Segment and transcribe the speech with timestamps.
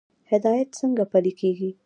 [0.31, 1.69] هدایت څنګه پلی کیږي؟